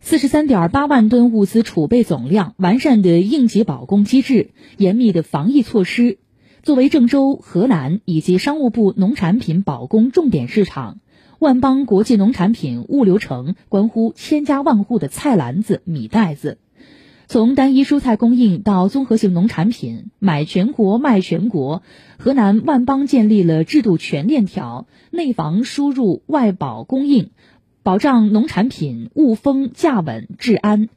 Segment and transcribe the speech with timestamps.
[0.00, 6.18] 四十三点八万吨物资储备总量，完善的应急保供机制，严密的防疫措施。
[6.62, 11.00] 作为郑州、河南以及商务部农产品保供重点市场，
[11.40, 16.58] 万邦国际农产品物流城关乎千家万户的菜篮子、米袋子。
[17.26, 21.82] 从单一蔬菜供应到综合性农产品，买全国卖全国，
[22.18, 27.30] 河南万邦建立了制度全链条，内防输入，外保供应。
[27.88, 30.90] 保障农产品物丰价稳治安。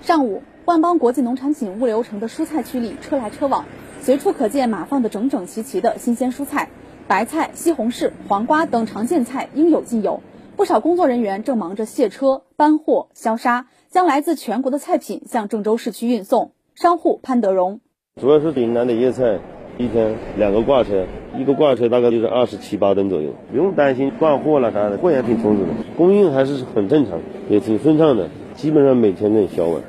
[0.00, 3.66] 上午，万邦国际农产品物流城的蔬菜区里车来车往，
[4.00, 6.70] 随处可见码放的整整齐齐的新鲜蔬菜，
[7.06, 10.22] 白菜、西红柿、黄瓜等常见菜应有尽有。
[10.56, 16.52] 不少工作人员正忙着卸车、搬货、消杀，将来自全国的菜品向郑州市区运送。
[16.74, 17.80] 商户潘德荣，
[18.18, 19.38] 主要是岭南的叶菜。
[19.76, 21.06] 一天两个挂车，
[21.38, 29.82] 一个挂车大概就是二十七八吨左右，不用担心断货了啥的，货也挺充足的，供应还是很正常，也挺顺畅的，基本上每天能销完。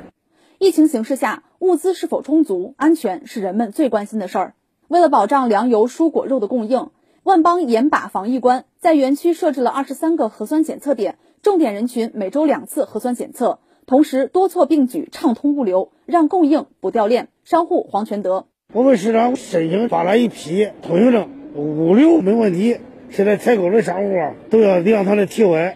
[0.58, 4.54] 疫情形势下，物资是否充足、安全是人们最关心的事儿。
[4.88, 6.90] 为了保障粮油、蔬果、肉的供应，
[7.22, 17.28] 万邦严把防疫关，在园区设置了二十三个核酸检测点，重点人群每周两次核酸检测，同时多措并举，畅通物流，让供应不掉链。
[17.44, 18.46] 商户黄全德。
[18.74, 21.28] 我们市场申请发了一批通行证，
[21.58, 22.78] 物流没问题。
[23.10, 25.74] 现在采购的商户啊，都要量他的体温，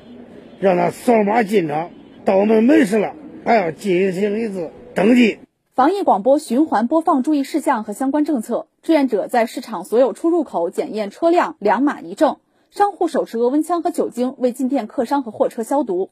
[0.60, 1.90] 让他扫码进场。
[2.24, 5.38] 到我们门市了，还要进行一次登记。
[5.74, 8.66] 防疫广播循环播放注意事项和相关政策。
[8.82, 12.36] 志愿者在市场所有出入口检验车辆，两码一证。
[12.70, 16.10] 商户手持额温枪和酒精为进店客商和货车消毒。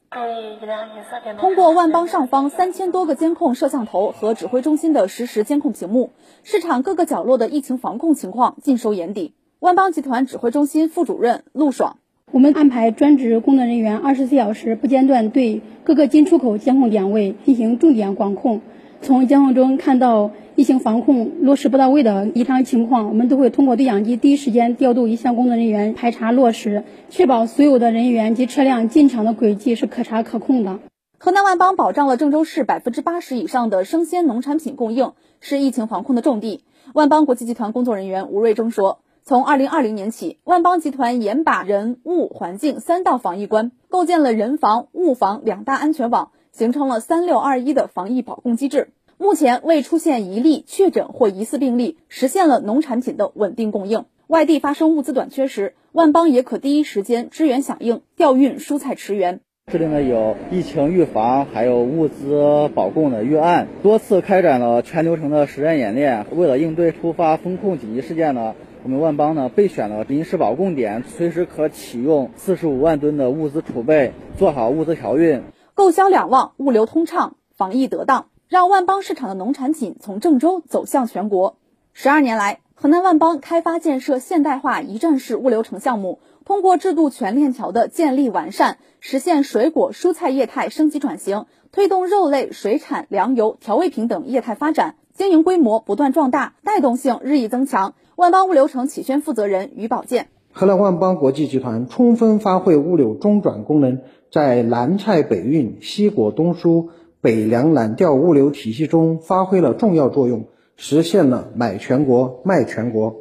[1.39, 6.11] 通过万邦上方三千多个监控摄像头和指挥中心的实时监控屏幕，
[6.43, 9.33] 市场各个角落的疫情防控情况尽收眼底。
[9.61, 11.97] 万邦集团指挥中心副主任陆爽：
[12.31, 18.61] 我们安排专职工作人员二十四小时不间断对各个进出口监控点位进行重点管控。
[19.03, 30.79] 从监控中看到疫情防控落实不到位的异常情况，我们都会通过对讲机第一时间调度一线工作人员排查落实，确保所有的人员及车辆进场的轨迹是可查可控的。
[31.19, 36.63] 河南万邦保障了郑州市百分之八十以上的生鲜农产品供应，是疫情防控的重地。
[36.95, 38.97] 万邦国际集团工作人员吴瑞征说
[39.31, 54.03] ：“从二零二零年起，万邦集团严把人、物、环境三道防疫关，构建了人防、物防两大安全网。”形成了三六二一的防疫保供机制，目前未出现一例确诊或疑似病例，实现了农产品的稳定供应。
[54.27, 59.39] 外地发生物资短缺时，万邦也可第一时间支援响应，调运蔬菜驰援。
[59.71, 66.25] 制定的有疫情预防，还有物资保供的预案，多次开展了全流程的实战演练。
[66.35, 75.41] 为了应对突发风控紧急事件呢，我们万邦呢备选了临时保供点，随时可启用四十五万吨的物资储备，做好物资调运。
[75.73, 81.55] 购销两旺，物流通畅，防疫得当，让万邦市场的农产品从郑州走向全国。
[81.93, 97.93] 十二年来，河南万邦开发建设现代化一站式物流城项目，通过制度全链条的建立完善，实现水果、蔬菜业态升级转型，推动肉类、水产、粮油、调味品等业态发展，经营规模不断壮大，带动性日益增强。
[98.15, 100.27] 万邦物流城启轩负责人于宝健。
[100.51, 103.99] 河南万邦国际集团充分发挥物流中转功能，
[104.31, 106.89] 在南菜北运、西果东输、
[107.21, 113.20] 北粮南调物流体系中发挥了重要作用，实现了买全国卖全国。